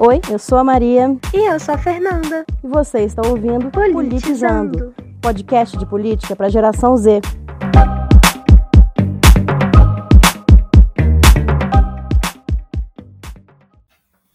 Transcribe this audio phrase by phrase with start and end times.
[0.00, 1.08] Oi, eu sou a Maria.
[1.34, 2.46] E eu sou a Fernanda.
[2.62, 7.20] E você está ouvindo Politizando, Politizando podcast de política para a geração Z.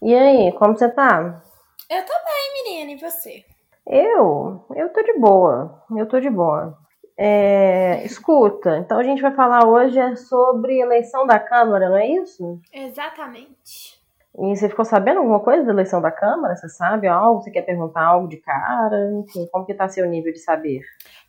[0.02, 1.42] E aí, como você tá?
[1.88, 3.42] Eu tô bem, menina, e você?
[3.86, 4.66] Eu?
[4.76, 5.82] Eu tô de boa.
[5.96, 6.76] Eu tô de boa.
[7.16, 12.60] É, escuta, então a gente vai falar hoje sobre eleição da Câmara, não é isso?
[12.70, 13.93] Exatamente.
[14.36, 16.56] E você ficou sabendo alguma coisa da eleição da Câmara?
[16.56, 17.40] Você sabe algo?
[17.40, 19.10] Você quer perguntar algo de cara?
[19.12, 20.80] Enfim, como que tá seu nível de saber?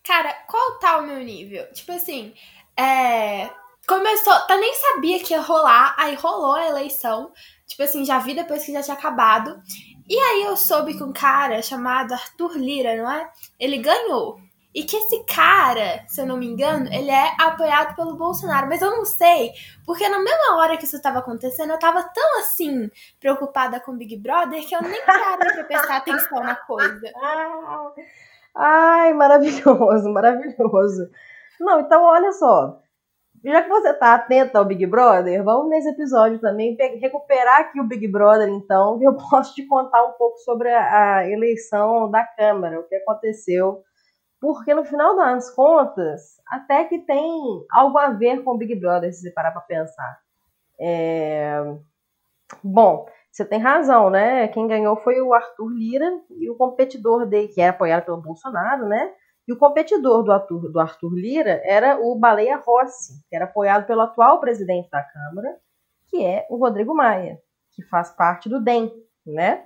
[0.03, 1.71] Cara, qual tá o meu nível?
[1.71, 2.33] Tipo assim,
[2.75, 3.49] é.
[3.87, 4.33] Começou.
[4.47, 7.31] Tá, nem sabia que ia rolar, aí rolou a eleição.
[7.67, 9.61] Tipo assim, já vi depois que já tinha acabado.
[10.09, 13.29] E aí eu soube que um cara chamado Arthur Lira, não é?
[13.59, 14.39] Ele ganhou.
[14.75, 18.67] E que esse cara, se eu não me engano, ele é apoiado pelo Bolsonaro.
[18.67, 19.53] Mas eu não sei,
[19.85, 23.97] porque na mesma hora que isso estava acontecendo, eu tava tão assim, preocupada com o
[23.97, 26.99] Big Brother, que eu nem parei pra prestar atenção na coisa.
[28.53, 31.09] Ai, maravilhoso, maravilhoso.
[31.57, 32.81] Não, então olha só.
[33.45, 37.87] Já que você tá atenta ao Big Brother, vamos nesse episódio também recuperar aqui o
[37.87, 42.25] Big Brother, então, que eu posso te contar um pouco sobre a, a eleição da
[42.25, 43.85] Câmara, o que aconteceu
[44.45, 49.11] porque no final das contas, até que tem algo a ver com o Big Brother,
[49.11, 50.19] se você parar pra pensar.
[50.79, 51.59] É...
[52.63, 54.47] Bom, você tem razão, né?
[54.49, 58.85] Quem ganhou foi o Arthur Lira e o competidor dele, que é apoiado pelo Bolsonaro,
[58.85, 59.11] né?
[59.47, 63.87] E o competidor do Arthur, do Arthur Lira era o Baleia Rossi, que era apoiado
[63.87, 65.57] pelo atual presidente da Câmara,
[66.07, 67.39] que é o Rodrigo Maia,
[67.71, 68.93] que faz parte do DEM,
[69.25, 69.65] né?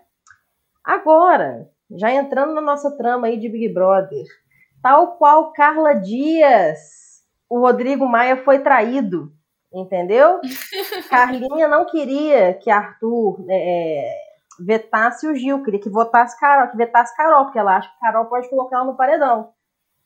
[0.82, 4.24] Agora, já entrando na nossa trama aí de Big Brother,
[4.82, 6.80] Tal qual Carla Dias,
[7.50, 9.32] o Rodrigo Maia foi traído,
[9.74, 10.40] entendeu?
[11.10, 14.18] Carlinha não queria que Arthur é, é,
[14.60, 18.26] vetasse o Gil, queria que votasse Carol, que vetasse Carol, porque ela acha que Carol
[18.26, 19.52] pode colocar ela no paredão.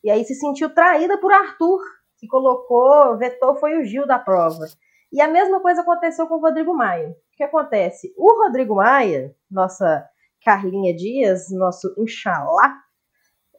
[0.03, 1.79] E aí se sentiu traída por Arthur,
[2.17, 4.65] que colocou, vetou foi o Gil da prova.
[5.11, 7.09] E a mesma coisa aconteceu com o Rodrigo Maia.
[7.09, 8.13] O que acontece?
[8.17, 10.07] O Rodrigo Maia, nossa
[10.43, 12.75] Carlinha Dias, nosso Inxalá,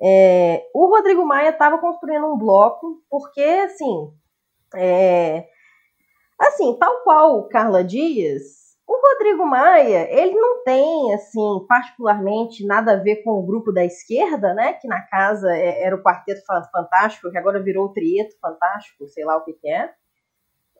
[0.03, 4.13] é, o Rodrigo Maia estava construindo um bloco, porque, assim,
[4.75, 5.47] é,
[6.39, 12.97] assim, tal qual Carla Dias, o Rodrigo Maia, ele não tem, assim, particularmente nada a
[12.97, 17.31] ver com o grupo da esquerda, né, que na casa é, era o Quarteto Fantástico,
[17.31, 19.91] que agora virou o Trieto Fantástico, sei lá o que, que é.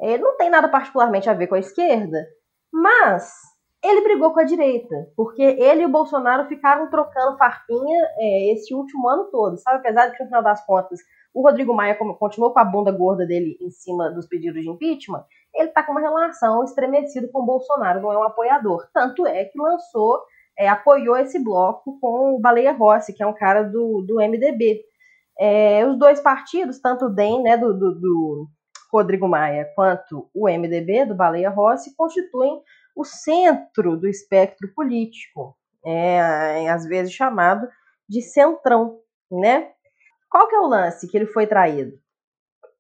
[0.01, 2.27] Ele não tem nada particularmente a ver com a esquerda,
[2.71, 3.54] mas
[3.85, 8.75] ele brigou com a direita, porque ele e o Bolsonaro ficaram trocando farpinha é, esse
[8.75, 9.79] último ano todo, sabe?
[9.79, 11.01] Apesar de que, no final das contas,
[11.35, 15.25] o Rodrigo Maia continuou com a bunda gorda dele em cima dos pedidos de impeachment,
[15.55, 18.89] ele tá com uma relação estremecida com o Bolsonaro, não é um apoiador.
[18.95, 20.23] Tanto é que lançou,
[20.59, 24.83] é, apoiou esse bloco com o Baleia Rossi, que é um cara do, do MDB.
[25.39, 28.49] É, os dois partidos, tanto o DEM, né, do, do, do
[28.91, 32.63] Rodrigo Maia, quanto o MDB, do Baleia Rossi, constituem
[32.95, 37.69] o centro do espectro político, é, às vezes chamado
[38.09, 38.99] de centrão,
[39.31, 39.71] né?
[40.31, 41.93] Qual que é o lance que ele foi traído?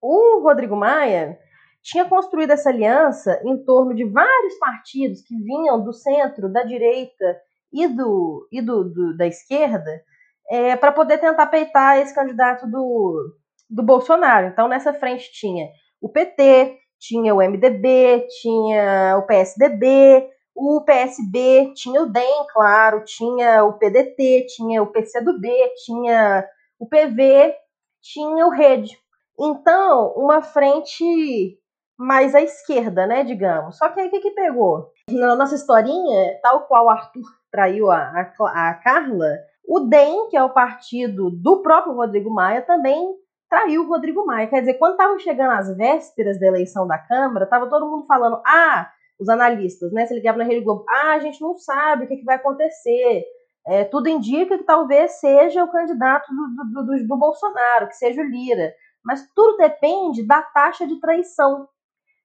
[0.00, 1.38] O Rodrigo Maia
[1.82, 7.40] tinha construído essa aliança em torno de vários partidos que vinham do centro, da direita
[7.72, 10.02] e, do, e do, do da esquerda
[10.50, 13.36] é, para poder tentar peitar esse candidato do,
[13.68, 14.46] do Bolsonaro.
[14.46, 15.68] Então, nessa frente tinha
[16.00, 23.64] o PT, tinha o MDB, tinha o PSDB, o PSB, tinha o DEM, claro, tinha
[23.64, 25.48] o PDT, tinha o PCdoB,
[25.84, 26.48] tinha
[26.78, 27.54] o PV,
[28.00, 28.96] tinha o Rede.
[29.38, 31.58] Então, uma frente
[31.98, 33.76] mais à esquerda, né, digamos.
[33.76, 34.90] Só que aí o que, que pegou?
[35.10, 40.42] Na nossa historinha, tal qual Arthur traiu a, a, a Carla, o DEM, que é
[40.42, 43.14] o partido do próprio Rodrigo Maia, também
[43.54, 44.48] traiu o Rodrigo Maia.
[44.48, 48.42] Quer dizer, quando estavam chegando as vésperas da eleição da Câmara, estava todo mundo falando,
[48.44, 50.06] ah, os analistas, né?
[50.06, 53.24] Se ligavam na Rede Globo, ah, a gente não sabe o que, que vai acontecer.
[53.64, 58.20] É, tudo indica que talvez seja o candidato do, do, do, do Bolsonaro, que seja
[58.20, 58.74] o Lira.
[59.04, 61.62] Mas tudo depende da taxa de traição.
[61.62, 61.68] O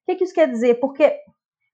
[0.07, 0.79] que, que isso quer dizer?
[0.79, 1.15] Porque,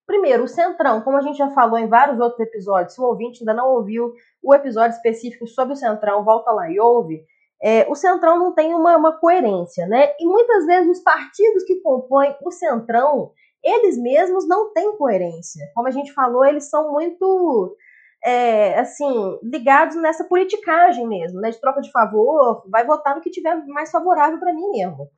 [0.05, 3.41] primeiro, o Centrão, como a gente já falou em vários outros episódios, se o ouvinte
[3.41, 4.11] ainda não ouviu
[4.43, 7.23] o episódio específico sobre o Centrão, volta lá e ouve
[7.61, 10.13] é, o Centrão não tem uma, uma coerência, né?
[10.19, 13.31] E muitas vezes os partidos que compõem o Centrão,
[13.63, 15.65] eles mesmos não têm coerência.
[15.73, 17.75] Como a gente falou, eles são muito,
[18.23, 21.49] é, assim, ligados nessa politicagem mesmo, né?
[21.49, 25.09] De troca de favor, vai votar no que tiver mais favorável para mim mesmo.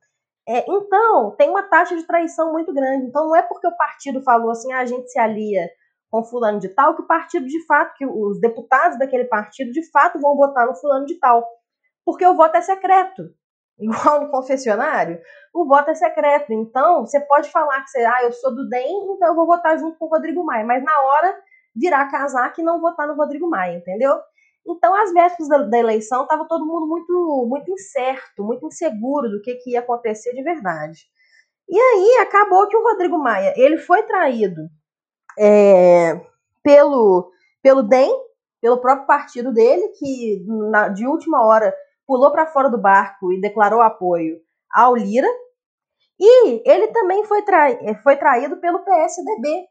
[0.48, 3.06] É, então, tem uma taxa de traição muito grande.
[3.06, 5.68] Então, não é porque o partido falou assim, ah, a gente se alia
[6.10, 9.90] com fulano de tal, que o partido de fato, que os deputados daquele partido de
[9.90, 11.46] fato vão votar no fulano de tal.
[12.08, 13.34] Porque o voto é secreto.
[13.78, 15.20] Igual no confessionário,
[15.52, 16.54] o voto é secreto.
[16.54, 19.78] Então, você pode falar que você, ah, eu sou do DEM, então eu vou votar
[19.78, 20.64] junto com o Rodrigo Maia.
[20.64, 21.38] Mas na hora
[21.76, 24.18] virar casaco e não votar no Rodrigo Maia, entendeu?
[24.66, 29.42] Então, às vésperas da, da eleição, estava todo mundo muito, muito incerto, muito inseguro do
[29.42, 31.02] que, que ia acontecer de verdade.
[31.68, 34.62] E aí acabou que o Rodrigo Maia ele foi traído
[35.38, 36.18] é,
[36.62, 37.30] pelo,
[37.62, 38.10] pelo DEM,
[38.62, 41.74] pelo próprio partido dele, que na, de última hora
[42.08, 44.40] pulou para fora do barco e declarou apoio
[44.72, 45.28] ao Lira.
[46.18, 49.66] E ele também foi, trai, foi traído pelo PSDB.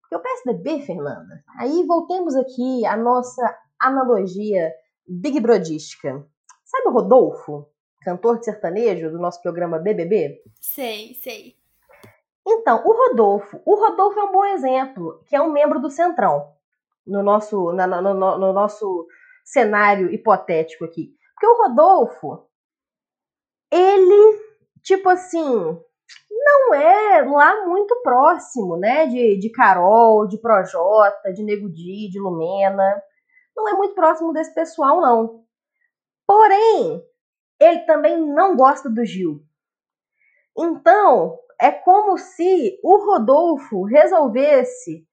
[0.00, 3.42] Porque o PSDB, Fernanda, aí voltemos aqui à nossa
[3.80, 4.72] analogia
[5.06, 6.24] big brodística.
[6.64, 7.68] Sabe o Rodolfo,
[8.02, 10.40] cantor de sertanejo do nosso programa BBB?
[10.60, 11.56] Sei, sei.
[12.46, 13.60] Então, o Rodolfo.
[13.66, 16.52] O Rodolfo é um bom exemplo, que é um membro do Centrão,
[17.04, 19.08] no nosso, na, no, no, no nosso
[19.44, 21.15] cenário hipotético aqui.
[21.36, 22.48] Porque o Rodolfo,
[23.70, 24.40] ele,
[24.82, 25.78] tipo assim,
[26.30, 32.18] não é lá muito próximo, né, de, de Carol, de Projota, de Nego Di, de
[32.18, 33.02] Lumena.
[33.54, 35.44] Não é muito próximo desse pessoal, não.
[36.26, 37.04] Porém,
[37.60, 39.42] ele também não gosta do Gil.
[40.56, 45.06] Então, é como se o Rodolfo resolvesse,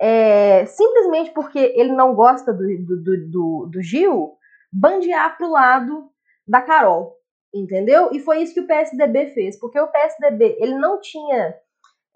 [0.00, 4.37] é, simplesmente porque ele não gosta do, do, do, do Gil,
[4.72, 6.10] bandear para o lado
[6.46, 7.16] da Carol,
[7.54, 8.10] entendeu?
[8.12, 11.54] E foi isso que o PSDB fez, porque o PSDB ele não tinha,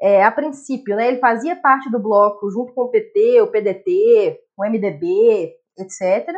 [0.00, 4.40] é, a princípio, né, ele fazia parte do bloco junto com o PT, o PDT,
[4.56, 6.28] o MDB, etc.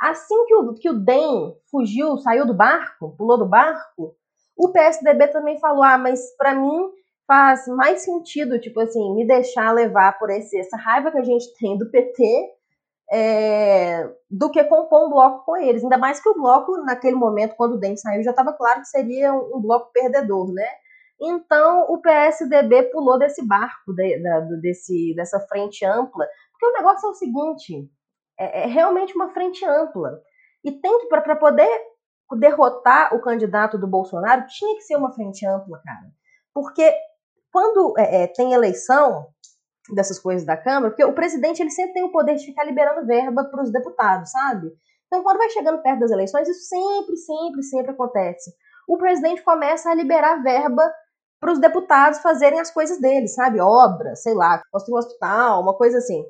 [0.00, 4.14] Assim que o, que o DEM fugiu, saiu do barco, pulou do barco,
[4.56, 6.90] o PSDB também falou: ah, mas para mim
[7.26, 11.52] faz mais sentido, tipo assim, me deixar levar por esse, essa raiva que a gente
[11.58, 12.57] tem do PT
[13.10, 15.82] é, do que compor um bloco com eles.
[15.82, 18.88] Ainda mais que o bloco, naquele momento, quando o DEM saiu, já estava claro que
[18.88, 20.66] seria um, um, bloco perdedor, né?
[21.20, 27.06] Então o PSDB pulou desse barco, de, da, desse, dessa frente ampla, porque o negócio
[27.06, 27.90] é o seguinte:
[28.38, 30.20] é, é realmente uma frente ampla.
[30.64, 31.70] E tem que, para poder
[32.36, 36.10] derrotar o candidato do Bolsonaro, tinha que ser uma frente ampla, cara.
[36.52, 36.94] Porque
[37.50, 39.28] quando é, é, tem eleição
[39.94, 43.06] dessas coisas da Câmara, porque o presidente ele sempre tem o poder de ficar liberando
[43.06, 44.72] verba para os deputados, sabe?
[45.06, 48.52] Então, quando vai chegando perto das eleições, isso sempre, sempre, sempre acontece.
[48.86, 50.82] O presidente começa a liberar verba
[51.40, 53.60] para os deputados fazerem as coisas deles, sabe?
[53.60, 56.24] Obra, sei lá, construir um hospital, uma coisa assim.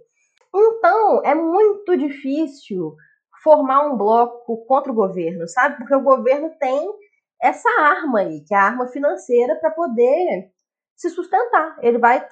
[0.54, 2.94] Então, é muito difícil
[3.42, 5.76] formar um bloco contra o governo, sabe?
[5.76, 6.88] Porque o governo tem
[7.40, 10.50] essa arma aí, que é a arma financeira, para poder
[10.98, 11.78] se sustentar.
[11.80, 12.22] Ele vai,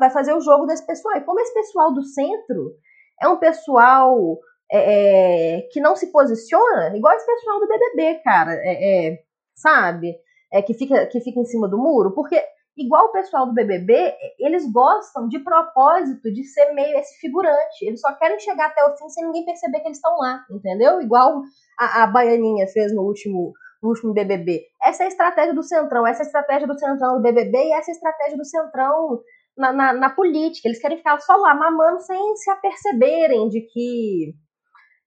[0.00, 1.16] vai fazer o jogo desse pessoal.
[1.16, 2.74] E como esse pessoal do centro
[3.20, 4.38] é um pessoal
[4.72, 9.22] é, é, que não se posiciona, igual esse pessoal do BBB, cara, é, é,
[9.54, 10.16] sabe?
[10.50, 12.42] É, que, fica, que fica em cima do muro, porque
[12.76, 17.82] igual o pessoal do BBB, eles gostam de propósito de ser meio esse figurante.
[17.82, 21.00] Eles só querem chegar até o fim sem ninguém perceber que eles estão lá, entendeu?
[21.00, 21.42] Igual
[21.78, 23.52] a, a Baianinha fez no último,
[23.84, 24.62] no último BBB.
[24.82, 27.72] Essa é a estratégia do Centrão, essa é a estratégia do Centrão do BBB e
[27.72, 29.20] essa é a estratégia do Centrão
[29.56, 30.66] na, na, na política.
[30.66, 34.34] Eles querem ficar só lá mamando sem se aperceberem de que,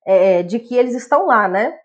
[0.05, 1.75] é, de que eles estão lá, né?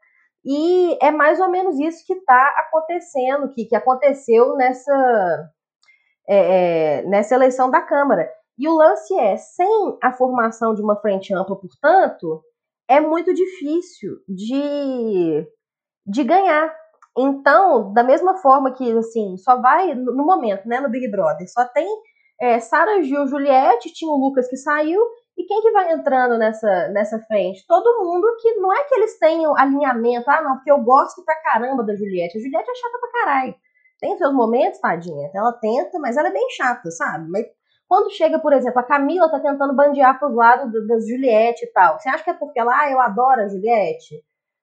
[0.45, 5.51] E é mais ou menos isso que está acontecendo, que, que aconteceu nessa,
[6.29, 8.29] é, é, nessa eleição da Câmara.
[8.59, 12.43] E o lance é, sem a formação de uma frente ampla, portanto,
[12.87, 15.47] é muito difícil de,
[16.07, 16.82] de ganhar.
[17.17, 21.65] Então, da mesma forma que, assim, só vai, no momento, né, no Big Brother, só
[21.67, 21.87] tem
[22.41, 25.01] é, Sara Gil, Juliette, tinha o Lucas que saiu,
[25.37, 27.65] e quem que vai entrando nessa, nessa frente?
[27.67, 31.41] Todo mundo que não é que eles tenham alinhamento, ah, não, porque eu gosto pra
[31.43, 32.39] caramba da Juliette.
[32.39, 33.55] A Juliette é chata pra caralho.
[34.01, 35.31] Tem seus momentos, tadinha.
[35.35, 37.31] Ela tenta, mas ela é bem chata, sabe?
[37.31, 37.47] Mas
[37.89, 41.99] quando chega, por exemplo, a Camila tá tentando bandear pros lados das Juliette e tal.
[41.99, 44.23] Você acha que é porque ela, ah, eu adoro a Juliette?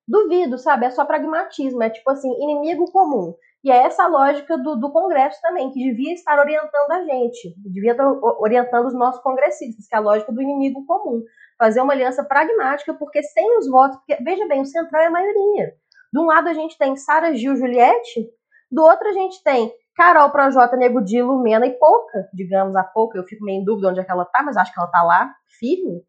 [0.09, 0.87] Duvido, sabe?
[0.87, 1.83] É só pragmatismo.
[1.83, 3.35] É tipo assim, inimigo comum.
[3.63, 7.91] E é essa lógica do, do Congresso também, que devia estar orientando a gente, devia
[7.91, 11.21] estar orientando os nossos congressistas, que é a lógica do inimigo comum.
[11.57, 13.97] Fazer uma aliança pragmática, porque sem os votos.
[13.97, 15.73] Porque, veja bem, o Central é a maioria.
[16.11, 18.29] De um lado a gente tem Sara Gil Juliette,
[18.71, 23.17] do outro, a gente tem Carol Projota, Nego Di, Lumena e Pouca, digamos, a Pouca,
[23.17, 25.03] eu fico meio em dúvida onde é que ela tá, mas acho que ela tá
[25.03, 26.01] lá, firme.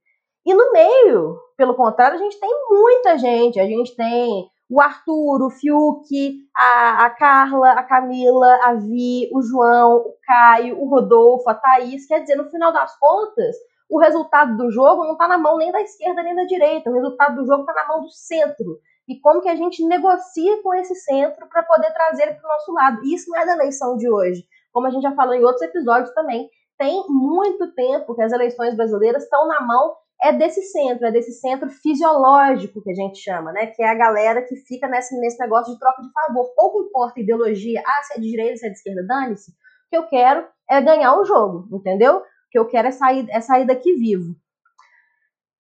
[0.51, 3.61] E no meio, pelo contrário, a gente tem muita gente.
[3.61, 9.41] A gente tem o Arthur, o Fiuk, a, a Carla, a Camila, a Vi, o
[9.43, 12.05] João, o Caio, o Rodolfo, a Thaís.
[12.05, 13.55] Quer dizer, no final das contas,
[13.89, 16.95] o resultado do jogo não está na mão nem da esquerda nem da direita, o
[16.95, 18.81] resultado do jogo está na mão do centro.
[19.07, 22.53] E como que a gente negocia com esse centro para poder trazer ele para o
[22.53, 23.05] nosso lado.
[23.05, 24.43] E isso não é da eleição de hoje.
[24.73, 28.75] Como a gente já falou em outros episódios também, tem muito tempo que as eleições
[28.75, 33.53] brasileiras estão na mão é desse centro, é desse centro fisiológico que a gente chama,
[33.53, 33.67] né?
[33.67, 36.53] Que é a galera que fica nesse, nesse negócio de troca de favor.
[36.55, 39.51] Pouco importa a ideologia, ah, se é de direita, se é de esquerda, dane-se.
[39.51, 39.55] O
[39.91, 42.19] que eu quero é ganhar o jogo, entendeu?
[42.19, 44.35] O que eu quero é sair, é sair daqui vivo.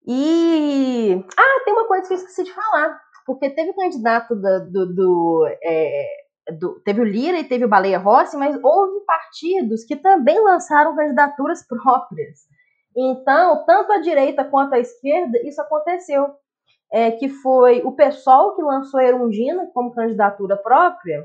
[0.06, 1.24] E.
[1.36, 3.00] Ah, tem uma coisa que eu esqueci de falar.
[3.24, 4.70] Porque teve candidato do.
[4.70, 6.06] do, do, é,
[6.58, 10.96] do teve o Lira e teve o Baleia Rossi, mas houve partidos que também lançaram
[10.96, 12.40] candidaturas próprias.
[12.96, 16.34] Então, tanto a direita quanto a esquerda, isso aconteceu.
[16.92, 21.24] É, que foi o pessoal que lançou a Erundina como candidatura própria,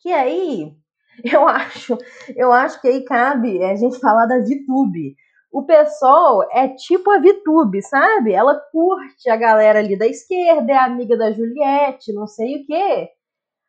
[0.00, 0.72] que aí
[1.24, 1.98] eu acho,
[2.34, 5.14] eu acho que aí cabe a gente falar da VTube.
[5.50, 8.32] O pessoal é tipo a VTube, sabe?
[8.32, 13.10] Ela curte a galera ali da esquerda, é amiga da Juliette, não sei o quê.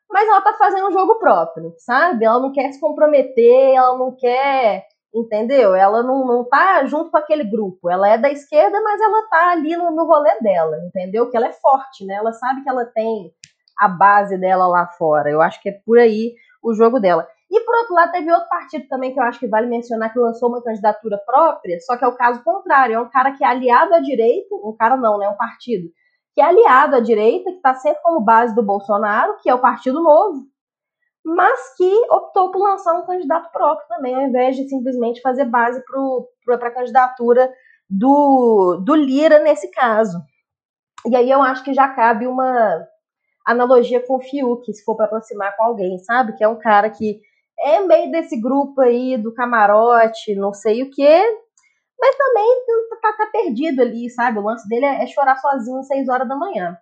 [0.10, 2.26] Mas ela tá fazendo um jogo próprio, sabe?
[2.26, 5.76] Ela não quer se comprometer, ela não quer entendeu?
[5.76, 7.90] Ela não, não tá junto com aquele grupo.
[7.90, 11.30] Ela é da esquerda, mas ela tá ali no, no rolê dela, entendeu?
[11.30, 12.16] Que ela é forte, né?
[12.16, 13.32] Ela sabe que ela tem
[13.78, 15.30] a base dela lá fora.
[15.30, 17.28] Eu acho que é por aí o jogo dela.
[17.50, 20.20] E por outro lado, teve outro partido também que eu acho que vale mencionar que
[20.20, 22.96] lançou uma candidatura própria, só que é o caso contrário.
[22.96, 25.28] É um cara que é aliado à direita, um cara não, né?
[25.28, 25.90] Um partido
[26.40, 29.60] que é aliado à direita, que está sempre como base do Bolsonaro, que é o
[29.60, 30.46] Partido Novo,
[31.36, 35.84] mas que optou por lançar um candidato próprio também, ao invés de simplesmente fazer base
[36.46, 37.54] para a candidatura
[37.90, 40.18] do, do Lira nesse caso.
[41.08, 42.88] E aí eu acho que já cabe uma
[43.46, 46.36] analogia com o Fiuk, se for para aproximar com alguém, sabe?
[46.36, 47.22] Que é um cara que
[47.60, 51.22] é meio desse grupo aí do camarote, não sei o quê,
[52.00, 52.66] mas também
[53.02, 54.40] tá, tá perdido ali, sabe?
[54.40, 56.78] O lance dele é, é chorar sozinho às 6 horas da manhã.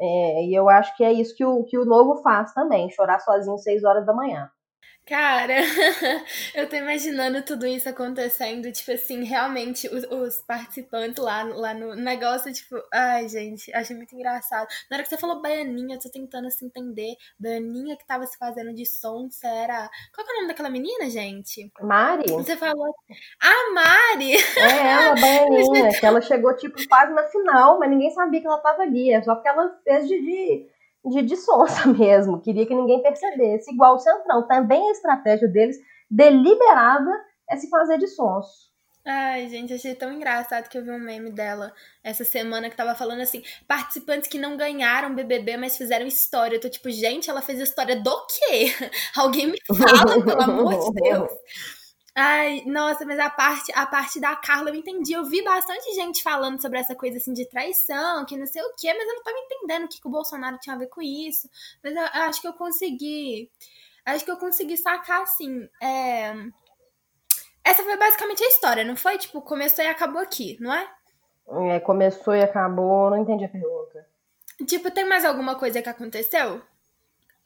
[0.00, 3.20] É, e eu acho que é isso que o, que o Novo faz também, chorar
[3.20, 4.50] sozinho 6 horas da manhã.
[5.10, 5.54] Cara,
[6.54, 11.96] eu tô imaginando tudo isso acontecendo, tipo assim, realmente os, os, participantes lá, lá no
[11.96, 14.68] negócio, tipo, ai, gente, achei muito engraçado.
[14.88, 17.16] Na hora que você falou baianinha, eu tô tentando se assim, entender.
[17.40, 19.90] Baianinha que tava se fazendo de som, era.
[20.14, 21.72] Qual que é o nome daquela menina, gente?
[21.82, 22.30] Mari.
[22.30, 22.94] Você falou.
[23.42, 24.34] Ah, Mari!
[24.34, 28.58] É, ela, baianinha, que ela chegou, tipo, quase na final, mas ninguém sabia que ela
[28.58, 29.10] tava ali.
[29.10, 30.22] É só porque ela fez de,
[31.04, 34.46] de de, sonsa mesmo, queria que ninguém percebesse, igual o Centrão.
[34.46, 35.76] Também a estratégia deles,
[36.10, 37.10] deliberada,
[37.48, 38.70] é se fazer de sonso.
[39.04, 41.72] Ai, gente, achei tão engraçado que eu vi um meme dela
[42.04, 46.56] essa semana que tava falando assim: participantes que não ganharam BBB, mas fizeram história.
[46.56, 48.74] Eu tô tipo, gente, ela fez história do quê?
[49.16, 51.30] Alguém me fala, pelo amor de Deus.
[52.22, 55.14] Ai, nossa, mas a parte, a parte da Carla eu entendi.
[55.14, 58.74] Eu vi bastante gente falando sobre essa coisa assim de traição, que não sei o
[58.76, 61.00] quê, mas eu não tava entendendo o que, que o Bolsonaro tinha a ver com
[61.00, 61.48] isso.
[61.82, 63.50] Mas eu, eu acho que eu consegui.
[64.04, 65.66] Acho que eu consegui sacar assim.
[65.82, 66.34] É...
[67.64, 69.16] Essa foi basicamente a história, não foi?
[69.16, 70.90] Tipo, começou e acabou aqui, não é?
[71.70, 74.06] É, começou e acabou, não entendi a pergunta.
[74.66, 76.60] Tipo, tem mais alguma coisa que aconteceu?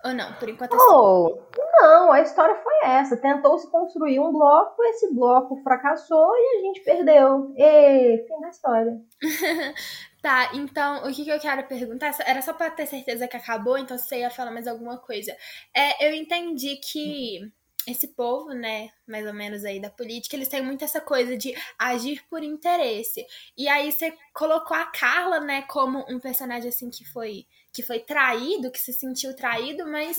[0.04, 0.34] Ou não?
[0.34, 1.38] Por enquanto é oh,
[1.80, 3.16] Não, a história foi essa.
[3.16, 7.54] Tentou-se construir um bloco, esse bloco fracassou e a gente perdeu.
[7.56, 9.00] E fim da história.
[10.22, 12.14] tá, então o que, que eu quero perguntar?
[12.26, 15.34] Era só pra ter certeza que acabou, então você ia falar mais alguma coisa.
[15.74, 17.40] É, eu entendi que
[17.88, 21.54] esse povo, né, mais ou menos aí da política, eles têm muito essa coisa de
[21.78, 23.24] agir por interesse.
[23.56, 27.98] E aí você colocou a Carla, né, como um personagem assim que foi que foi
[27.98, 30.16] traído, que se sentiu traído, mas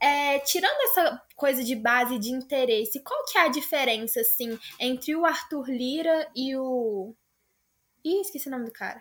[0.00, 5.14] é, tirando essa coisa de base de interesse, qual que é a diferença, assim, entre
[5.14, 7.14] o Arthur Lira e o...
[8.04, 9.00] Ih, esqueci o nome do cara.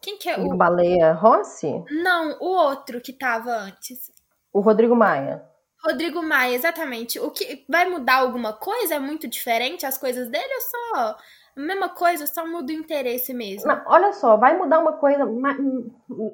[0.00, 0.46] Quem que é o...
[0.46, 1.70] O Baleia Rossi?
[1.90, 4.10] Não, o outro que tava antes.
[4.50, 5.44] O Rodrigo Maia.
[5.84, 7.20] Rodrigo Maia, exatamente.
[7.20, 8.94] O que vai mudar alguma coisa?
[8.94, 11.18] É muito diferente as coisas dele ou só
[11.56, 13.68] mesma coisa, só muda o interesse mesmo.
[13.68, 15.26] Não, olha só, vai mudar uma coisa,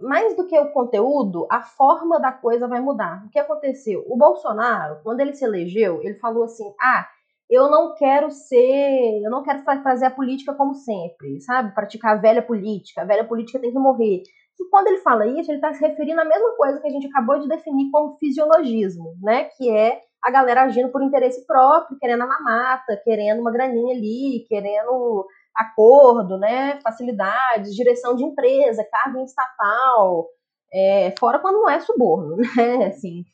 [0.03, 3.25] mais do que o conteúdo, a forma da coisa vai mudar.
[3.27, 4.05] O que aconteceu?
[4.07, 7.07] O Bolsonaro, quando ele se elegeu, ele falou assim: ah,
[7.49, 11.75] eu não quero ser, eu não quero fazer a política como sempre, sabe?
[11.75, 14.23] Praticar a velha política, a velha política tem que morrer.
[14.59, 17.07] E quando ele fala isso, ele está se referindo à mesma coisa que a gente
[17.07, 19.45] acabou de definir como fisiologismo, né?
[19.45, 24.45] Que é a galera agindo por interesse próprio, querendo a mamata, querendo uma graninha ali,
[24.49, 30.27] querendo acordo, né, facilidades, direção de empresa, cargo estatal,
[30.75, 33.25] é, fora quando não é suborno, né, assim,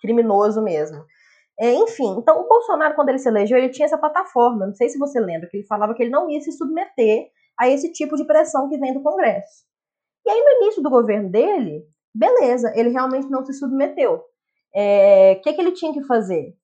[0.00, 1.04] criminoso mesmo.
[1.60, 4.66] É, enfim, então o Bolsonaro, quando ele se elegeu, ele tinha essa plataforma.
[4.66, 7.68] Não sei se você lembra, que ele falava que ele não ia se submeter a
[7.68, 9.64] esse tipo de pressão que vem do Congresso.
[10.26, 14.20] E aí, no início do governo dele, beleza, ele realmente não se submeteu.
[14.74, 16.54] É, que, que ele tinha que fazer?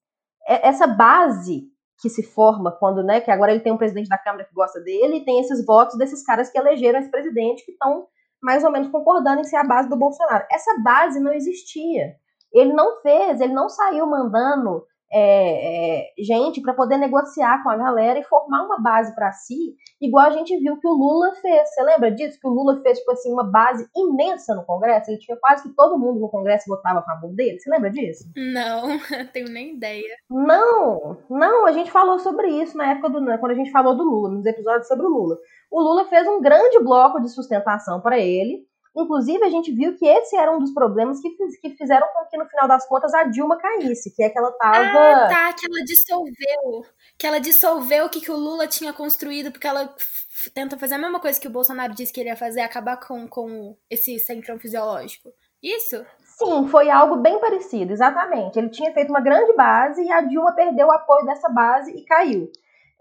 [0.47, 1.63] É, essa base
[1.99, 4.81] que se forma quando, né, que agora ele tem um presidente da Câmara que gosta
[4.81, 8.07] dele e tem esses votos desses caras que elegeram esse presidente que estão
[8.41, 10.45] mais ou menos concordando em ser a base do Bolsonaro.
[10.51, 12.15] Essa base não existia.
[12.53, 14.85] Ele não fez, ele não saiu mandando
[15.17, 19.73] é, é, gente para poder negociar com a galera e formar uma base para si,
[20.01, 21.69] igual a gente viu que o Lula fez.
[21.69, 22.37] Você lembra disso?
[22.37, 25.09] Que o Lula fez, tipo assim, uma base imensa no Congresso?
[25.09, 27.57] Ele tinha quase que todo mundo no Congresso votava a favor dele.
[27.57, 28.25] Você lembra disso?
[28.35, 28.99] Não,
[29.31, 30.17] tenho nem ideia.
[30.29, 33.25] Não, não, a gente falou sobre isso na época do.
[33.39, 35.37] Quando a gente falou do Lula, nos episódios sobre o Lula.
[35.71, 40.05] O Lula fez um grande bloco de sustentação para ele Inclusive, a gente viu que
[40.05, 41.29] esse era um dos problemas que,
[41.61, 44.51] que fizeram com que, no final das contas, a Dilma caísse, que é que ela
[44.53, 44.77] tava.
[44.77, 46.85] Ah, tá, que ela dissolveu.
[47.17, 49.93] Que ela dissolveu o que, que o Lula tinha construído, porque ela
[50.53, 53.27] tenta fazer a mesma coisa que o Bolsonaro disse que ele ia fazer, acabar com,
[53.27, 55.29] com esse centrão fisiológico.
[55.61, 56.05] Isso?
[56.37, 58.59] Sim, foi algo bem parecido, exatamente.
[58.59, 62.03] Ele tinha feito uma grande base e a Dilma perdeu o apoio dessa base e
[62.05, 62.51] caiu.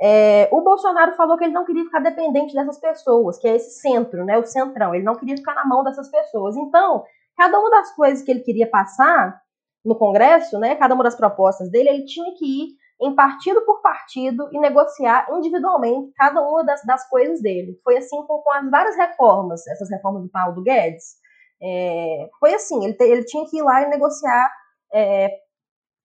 [0.01, 3.81] É, o Bolsonaro falou que ele não queria ficar dependente dessas pessoas, que é esse
[3.81, 4.95] centro, né, o centrão.
[4.95, 6.57] Ele não queria ficar na mão dessas pessoas.
[6.57, 7.05] Então,
[7.37, 9.41] cada uma das coisas que ele queria passar
[9.85, 12.69] no Congresso, né, cada uma das propostas dele, ele tinha que ir
[13.01, 17.79] em partido por partido e negociar individualmente cada uma das, das coisas dele.
[17.83, 21.17] Foi assim com, com, as várias reformas, essas reformas do Paulo Guedes.
[21.63, 24.51] É, foi assim, ele, te, ele tinha que ir lá e negociar
[24.93, 25.29] é,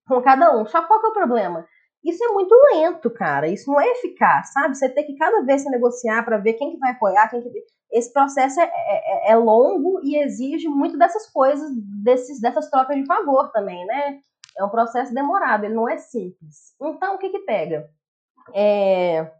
[0.06, 0.66] com cada um.
[0.66, 1.66] Só qual que é o problema?
[2.04, 3.48] Isso é muito lento, cara.
[3.48, 4.76] Isso não é eficaz, sabe?
[4.76, 7.50] Você tem que cada vez se negociar para ver quem que vai apoiar, quem que...
[7.92, 11.68] Esse processo é, é, é, é, longo e exige muito dessas coisas,
[12.02, 14.20] desses, dessas trocas de favor também, né?
[14.56, 16.74] É um processo demorado, ele não é simples.
[16.80, 17.88] Então, o que que pega?
[18.54, 19.30] É...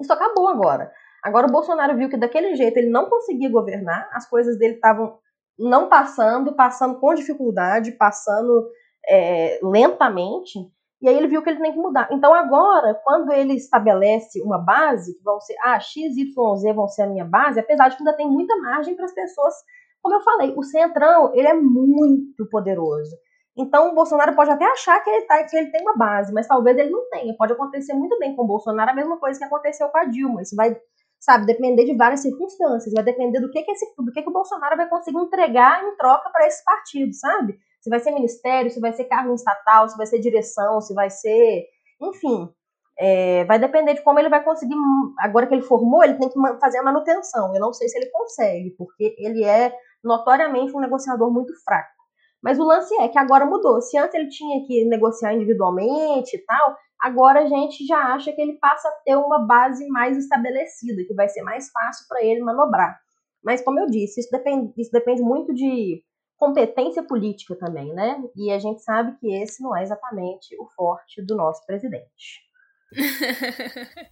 [0.00, 0.92] Isso acabou agora.
[1.22, 5.18] Agora o Bolsonaro viu que daquele jeito ele não conseguia governar, as coisas dele estavam
[5.58, 8.68] não passando, passando com dificuldade, passando
[9.08, 10.58] é, lentamente.
[11.06, 12.08] E aí ele viu que ele tem que mudar.
[12.10, 16.88] Então agora, quando ele estabelece uma base, que vão ser, ah, X, Y, Z vão
[16.88, 19.54] ser a minha base, apesar de que ainda tem muita margem para as pessoas,
[20.02, 23.16] como eu falei, o Centrão, ele é muito poderoso.
[23.56, 26.48] Então o Bolsonaro pode até achar que ele, tá, que ele tem uma base, mas
[26.48, 27.36] talvez ele não tenha.
[27.36, 30.42] Pode acontecer muito bem com o Bolsonaro a mesma coisa que aconteceu com a Dilma.
[30.42, 30.76] Isso vai,
[31.20, 34.32] sabe, depender de várias circunstâncias, vai depender do que, que, esse, do que, que o
[34.32, 37.56] Bolsonaro vai conseguir entregar em troca para esse partido, sabe?
[37.86, 41.08] Se vai ser ministério, se vai ser cargo estatal, se vai ser direção, se vai
[41.08, 41.66] ser.
[42.02, 42.52] Enfim,
[42.98, 44.74] é, vai depender de como ele vai conseguir.
[45.20, 47.54] Agora que ele formou, ele tem que fazer a manutenção.
[47.54, 49.72] Eu não sei se ele consegue, porque ele é
[50.02, 51.94] notoriamente um negociador muito fraco.
[52.42, 53.80] Mas o lance é que agora mudou.
[53.80, 58.40] Se antes ele tinha que negociar individualmente e tal, agora a gente já acha que
[58.40, 62.40] ele passa a ter uma base mais estabelecida, que vai ser mais fácil para ele
[62.40, 62.98] manobrar.
[63.44, 66.02] Mas, como eu disse, isso depende, isso depende muito de
[66.36, 68.22] competência política também, né?
[68.36, 72.44] E a gente sabe que esse não é exatamente o forte do nosso presidente.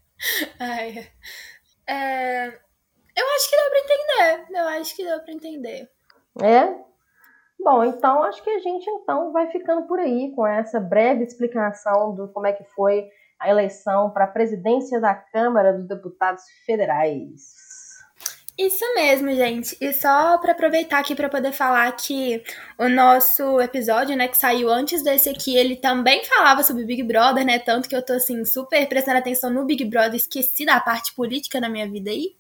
[0.58, 1.06] Ai,
[1.86, 2.48] é,
[3.16, 4.58] eu acho que deu para entender.
[4.58, 5.90] Eu acho que deu para entender.
[6.42, 6.84] É?
[7.60, 12.14] Bom, então acho que a gente então vai ficando por aí com essa breve explicação
[12.14, 13.08] do como é que foi
[13.38, 17.63] a eleição para a presidência da Câmara dos Deputados Federais.
[18.56, 19.76] Isso mesmo, gente.
[19.80, 22.40] E só para aproveitar aqui para poder falar que
[22.78, 27.44] o nosso episódio, né, que saiu antes desse aqui, ele também falava sobre Big Brother,
[27.44, 27.58] né?
[27.58, 31.60] Tanto que eu tô assim super prestando atenção no Big Brother, esqueci da parte política
[31.60, 32.32] na minha vida aí.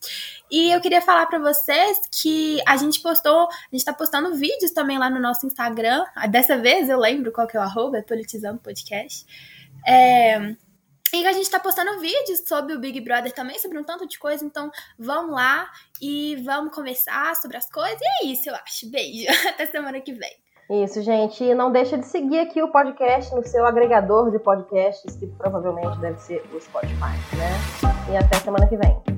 [0.48, 4.70] E eu queria falar para vocês que a gente postou, a gente tá postando vídeos
[4.70, 6.04] também lá no nosso Instagram.
[6.30, 9.26] Dessa vez eu lembro qual que é o arroba, é Politizando Podcast.
[9.84, 10.54] É,
[11.22, 14.18] e a gente tá postando vídeos sobre o Big Brother também, sobre um tanto de
[14.18, 15.68] coisa, então vamos lá
[16.00, 18.00] e vamos conversar sobre as coisas.
[18.00, 18.90] E é isso, eu acho.
[18.90, 19.26] Beijo.
[19.48, 20.44] Até semana que vem.
[20.70, 21.44] Isso, gente.
[21.44, 25.98] E não deixa de seguir aqui o podcast no seu agregador de podcasts, que provavelmente
[25.98, 28.12] deve ser o Spotify, né?
[28.12, 29.13] E até semana que vem.